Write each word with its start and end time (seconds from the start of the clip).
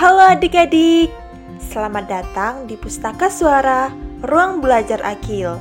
Halo 0.00 0.32
adik-adik, 0.32 1.12
selamat 1.60 2.08
datang 2.08 2.64
di 2.64 2.72
Pustaka 2.72 3.28
Suara 3.28 3.92
Ruang 4.24 4.64
Belajar 4.64 4.96
Akil. 5.04 5.60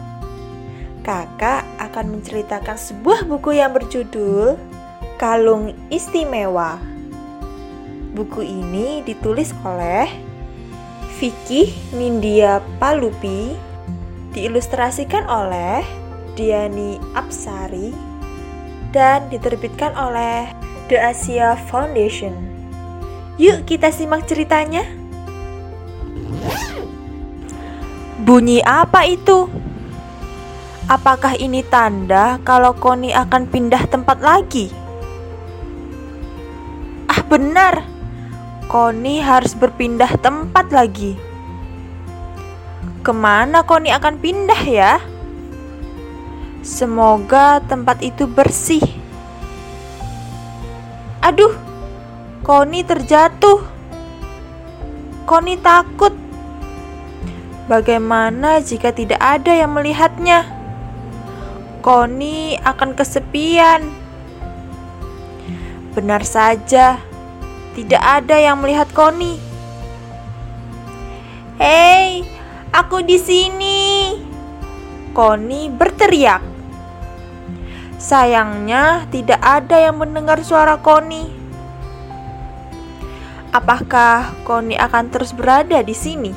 Kakak 1.04 1.68
akan 1.76 2.06
menceritakan 2.08 2.80
sebuah 2.80 3.28
buku 3.28 3.60
yang 3.60 3.76
berjudul 3.76 4.56
Kalung 5.20 5.76
Istimewa. 5.92 6.80
Buku 8.16 8.48
ini 8.48 9.04
ditulis 9.04 9.52
oleh 9.68 10.08
Vicky 11.20 11.76
Nindya 11.92 12.64
Palupi, 12.80 13.60
diilustrasikan 14.32 15.28
oleh 15.28 15.84
Diani 16.40 16.96
Apsari, 17.12 17.92
dan 18.96 19.28
diterbitkan 19.28 19.92
oleh 20.00 20.48
The 20.88 20.96
Asia 20.96 21.60
Foundation. 21.68 22.49
Yuk 23.40 23.64
kita 23.64 23.88
simak 23.88 24.28
ceritanya. 24.28 24.84
Bunyi 28.20 28.60
apa 28.60 29.08
itu? 29.08 29.48
Apakah 30.92 31.40
ini 31.40 31.64
tanda 31.64 32.36
kalau 32.44 32.76
Koni 32.76 33.16
akan 33.16 33.48
pindah 33.48 33.88
tempat 33.88 34.20
lagi? 34.20 34.68
Ah 37.08 37.24
benar, 37.32 37.88
Koni 38.68 39.24
harus 39.24 39.56
berpindah 39.56 40.20
tempat 40.20 40.76
lagi. 40.76 41.16
Ke 43.00 43.16
mana 43.16 43.64
Koni 43.64 43.88
akan 43.88 44.20
pindah 44.20 44.62
ya? 44.68 45.00
Semoga 46.60 47.64
tempat 47.64 48.04
itu 48.04 48.28
bersih. 48.28 48.84
Aduh, 51.24 51.69
Koni 52.50 52.82
terjatuh. 52.82 53.62
Koni 55.30 55.54
takut. 55.62 56.18
Bagaimana 57.70 58.58
jika 58.58 58.90
tidak 58.90 59.22
ada 59.22 59.54
yang 59.54 59.70
melihatnya? 59.78 60.50
Koni 61.86 62.58
akan 62.58 62.98
kesepian. 62.98 63.94
Benar 65.94 66.26
saja, 66.26 66.98
tidak 67.78 68.02
ada 68.02 68.42
yang 68.42 68.58
melihat 68.66 68.90
Koni. 68.98 69.38
Hei, 71.62 72.26
aku 72.74 73.06
di 73.06 73.22
sini. 73.22 74.18
Koni 75.14 75.70
berteriak. 75.70 76.42
Sayangnya, 78.02 79.06
tidak 79.14 79.38
ada 79.38 79.78
yang 79.78 80.02
mendengar 80.02 80.42
suara 80.42 80.82
Koni. 80.82 81.39
Apakah 83.50 84.30
Koni 84.46 84.78
akan 84.78 85.10
terus 85.10 85.34
berada 85.34 85.82
di 85.82 85.98
sini? 85.98 86.30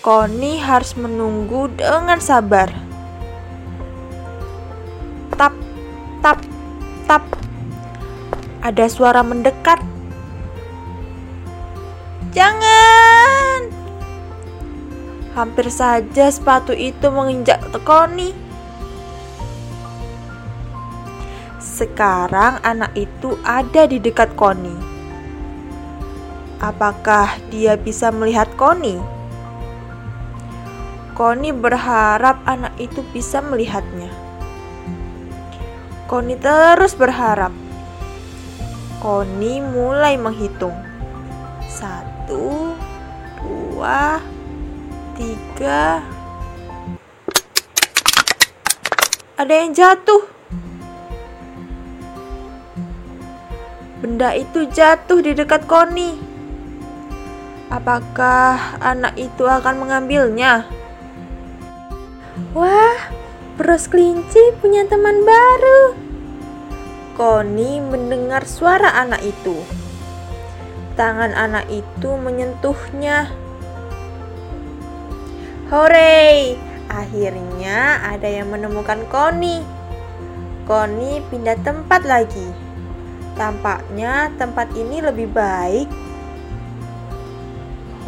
Koni 0.00 0.56
harus 0.56 0.96
menunggu 0.96 1.68
dengan 1.76 2.16
sabar. 2.16 2.72
Tap, 5.36 5.52
tap, 6.24 6.40
tap. 7.04 7.20
Ada 8.64 8.88
suara 8.88 9.20
mendekat. 9.20 9.84
Jangan! 12.32 13.68
Hampir 15.36 15.68
saja 15.68 16.32
sepatu 16.32 16.72
itu 16.72 17.04
menginjak 17.12 17.60
Koni. 17.84 18.32
Sekarang 21.60 22.64
anak 22.64 22.96
itu 22.96 23.36
ada 23.44 23.84
di 23.84 24.00
dekat 24.00 24.32
Koni. 24.32 24.97
Apakah 26.58 27.38
dia 27.54 27.78
bisa 27.78 28.10
melihat 28.10 28.50
Koni? 28.58 28.98
Koni 31.14 31.54
berharap 31.54 32.42
anak 32.50 32.74
itu 32.82 32.98
bisa 33.14 33.38
melihatnya. 33.38 34.10
Koni 36.10 36.34
terus 36.34 36.98
berharap. 36.98 37.54
Koni 38.98 39.62
mulai 39.62 40.18
menghitung. 40.18 40.74
Satu, 41.70 42.74
dua, 43.38 44.18
tiga. 45.14 46.02
Ada 49.38 49.54
yang 49.62 49.70
jatuh. 49.78 50.26
Benda 54.02 54.34
itu 54.34 54.66
jatuh 54.66 55.22
di 55.22 55.38
dekat 55.38 55.62
Koni. 55.70 56.27
Apakah 57.68 58.80
anak 58.80 59.12
itu 59.20 59.44
akan 59.44 59.84
mengambilnya? 59.84 60.64
Wah, 62.56 62.96
Bros 63.60 63.92
Kelinci 63.92 64.56
punya 64.56 64.88
teman 64.88 65.20
baru. 65.20 65.92
Koni 67.12 67.84
mendengar 67.84 68.48
suara 68.48 68.96
anak 68.96 69.20
itu. 69.20 69.60
Tangan 70.96 71.36
anak 71.36 71.68
itu 71.68 72.16
menyentuhnya. 72.16 73.28
Hore! 75.68 76.56
Akhirnya 76.88 78.00
ada 78.00 78.32
yang 78.32 78.48
menemukan 78.48 79.04
Koni. 79.12 79.60
Koni 80.64 81.20
pindah 81.28 81.60
tempat 81.60 82.00
lagi. 82.08 82.48
Tampaknya 83.36 84.32
tempat 84.40 84.72
ini 84.72 85.04
lebih 85.04 85.28
baik 85.36 86.07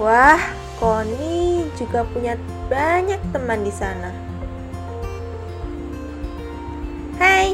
Wah, 0.01 0.41
Koni 0.81 1.69
juga 1.77 2.09
punya 2.09 2.33
banyak 2.73 3.21
teman 3.37 3.61
di 3.61 3.69
sana. 3.69 4.09
Hai, 7.21 7.53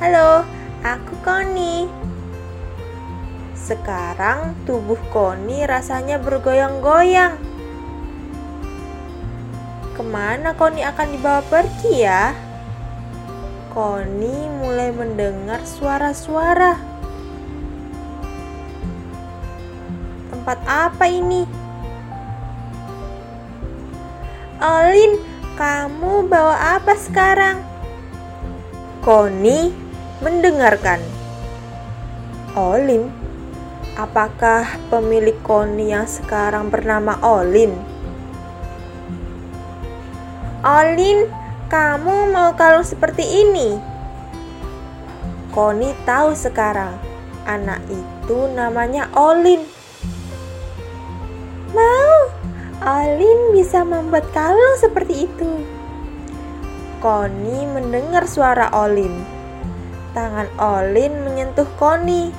halo, 0.00 0.48
aku 0.80 1.20
Koni. 1.20 1.84
Sekarang 3.52 4.56
tubuh 4.64 4.96
Koni 5.12 5.68
rasanya 5.68 6.16
bergoyang-goyang. 6.16 7.36
Ke 9.92 10.00
mana 10.00 10.56
Koni 10.56 10.80
akan 10.80 11.08
dibawa 11.12 11.44
pergi 11.44 11.92
ya? 12.00 12.32
Koni 13.68 14.48
mulai 14.64 14.88
mendengar 14.96 15.60
suara-suara. 15.68 16.89
Tempat 20.50 20.66
apa 20.66 21.06
ini? 21.06 21.46
Olin, 24.58 25.22
kamu 25.54 26.26
bawa 26.26 26.74
apa 26.74 26.98
sekarang? 26.98 27.62
Koni 28.98 29.70
mendengarkan. 30.18 30.98
Olin, 32.58 33.14
apakah 33.94 34.66
pemilik 34.90 35.38
Koni 35.46 35.94
yang 35.94 36.10
sekarang 36.10 36.66
bernama 36.66 37.14
Olin? 37.22 37.70
Olin, 40.66 41.30
kamu 41.70 42.34
mau 42.34 42.58
kalung 42.58 42.82
seperti 42.82 43.22
ini? 43.22 43.78
Koni 45.54 45.94
tahu 46.02 46.34
sekarang, 46.34 46.98
anak 47.46 47.78
itu 47.86 48.50
namanya 48.50 49.06
Olin. 49.14 49.78
Mau, 51.70 52.14
Olin 52.82 53.54
bisa 53.54 53.86
membuat 53.86 54.26
kalung 54.34 54.74
seperti 54.82 55.30
itu. 55.30 55.62
Koni 56.98 57.62
mendengar 57.70 58.26
suara 58.26 58.74
Olin. 58.74 59.22
Tangan 60.10 60.50
Olin 60.58 61.14
menyentuh 61.22 61.70
Koni. 61.78 62.34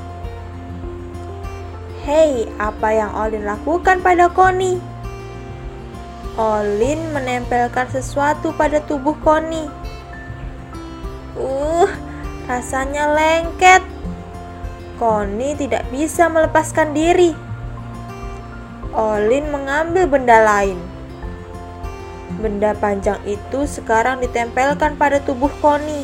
Hei, 2.03 2.43
apa 2.59 2.91
yang 2.91 3.15
Olin 3.15 3.47
lakukan 3.47 4.03
pada 4.03 4.27
Koni? 4.27 4.83
Olin 6.35 6.99
menempelkan 7.15 7.87
sesuatu 7.87 8.51
pada 8.51 8.83
tubuh 8.83 9.15
Koni. 9.23 9.71
Uh, 11.39 11.87
rasanya 12.51 13.15
lengket. 13.15 13.79
Koni 14.99 15.55
tidak 15.55 15.87
bisa 15.87 16.27
melepaskan 16.27 16.91
diri. 16.91 17.50
Olin 18.91 19.47
mengambil 19.47 20.03
benda 20.03 20.43
lain. 20.43 20.75
Benda 22.43 22.75
panjang 22.75 23.19
itu 23.23 23.63
sekarang 23.63 24.19
ditempelkan 24.19 24.99
pada 24.99 25.23
tubuh 25.23 25.51
Koni. 25.63 26.03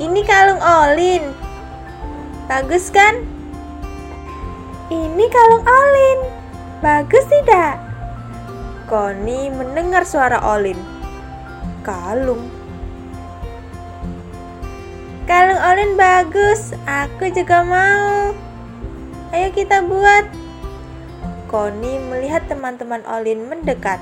Ini 0.00 0.20
kalung 0.26 0.58
Olin. 0.58 1.22
Bagus 2.50 2.90
kan? 2.90 3.22
Ini 4.90 5.24
kalung 5.30 5.62
Olin. 5.62 6.18
Bagus 6.82 7.22
tidak? 7.30 7.78
Koni 8.90 9.52
mendengar 9.54 10.02
suara 10.02 10.42
Olin. 10.42 10.80
Kalung. 11.86 12.50
Kalung 15.30 15.60
Olin 15.62 15.94
bagus, 15.94 16.74
aku 16.88 17.30
juga 17.30 17.62
mau. 17.62 18.49
Kita 19.50 19.82
buat. 19.82 20.30
Koni 21.50 21.98
melihat 21.98 22.46
teman-teman 22.46 23.02
Olin 23.02 23.50
mendekat. 23.50 23.98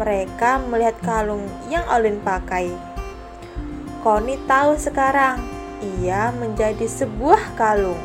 Mereka 0.00 0.66
melihat 0.72 0.96
kalung 1.04 1.44
yang 1.68 1.84
Olin 1.92 2.16
pakai. 2.24 2.72
Koni 4.00 4.40
tahu 4.48 4.74
sekarang 4.80 5.44
ia 6.00 6.32
menjadi 6.32 6.88
sebuah 6.88 7.54
kalung. 7.60 8.00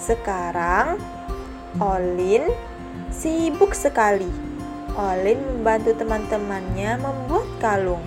Sekarang 0.00 0.96
Olin 1.76 2.48
sibuk 3.12 3.76
sekali. 3.76 4.32
Olin 4.96 5.38
membantu 5.44 5.92
teman-temannya 5.92 6.98
membuat 6.98 7.46
kalung. 7.60 8.02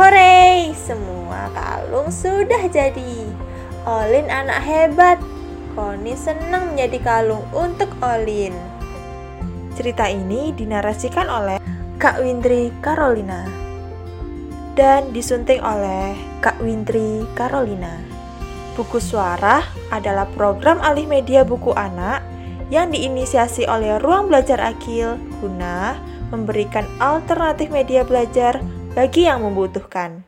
Hore, 0.00 0.72
semua 0.74 1.52
kalung 1.52 2.08
sudah 2.08 2.66
jadi. 2.72 3.28
Olin 3.84 4.32
anak 4.32 4.64
hebat. 4.64 5.37
Koni 5.78 6.18
senang 6.18 6.74
menjadi 6.74 6.98
kalung 7.06 7.46
untuk 7.54 7.86
Olin. 8.02 8.50
Cerita 9.78 10.10
ini 10.10 10.50
dinarasikan 10.50 11.30
oleh 11.30 11.62
Kak 12.02 12.18
Windri 12.18 12.74
Carolina 12.82 13.46
dan 14.74 15.14
disunting 15.14 15.62
oleh 15.62 16.18
Kak 16.42 16.58
Windri 16.58 17.22
Carolina. 17.38 17.94
Buku 18.74 18.98
Suara 18.98 19.62
adalah 19.94 20.26
program 20.34 20.82
alih 20.82 21.06
media 21.06 21.46
buku 21.46 21.70
anak 21.78 22.26
yang 22.74 22.90
diinisiasi 22.90 23.62
oleh 23.70 24.02
Ruang 24.02 24.26
Belajar 24.26 24.58
Akil 24.58 25.14
guna 25.38 25.94
memberikan 26.34 26.90
alternatif 26.98 27.70
media 27.70 28.02
belajar 28.02 28.58
bagi 28.98 29.30
yang 29.30 29.46
membutuhkan. 29.46 30.27